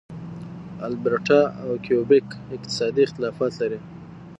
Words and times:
البرټا 0.87 1.41
او 1.63 1.69
کیوبیک 1.85 2.27
اقتصادي 2.55 3.01
اختلافات 3.05 3.51
لري. 3.61 3.79